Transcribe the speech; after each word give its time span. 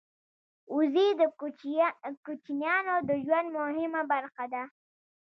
وزې 0.75 1.07
د 1.19 1.21
کوچیانو 2.29 2.95
د 3.09 3.11
ژوند 3.25 3.47
مهمه 3.57 4.01
برخه 4.11 4.45
ده 4.53 4.63